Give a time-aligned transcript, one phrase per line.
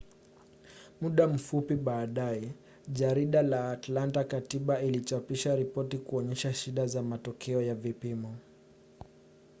[1.01, 2.53] muda mfupi baadaye
[2.89, 8.35] jarida la atlanta-katiba lilichapisha ripoti kuonyesha shida za matokeo ya vipimo